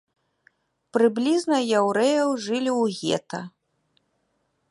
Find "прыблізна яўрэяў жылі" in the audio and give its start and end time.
0.95-2.71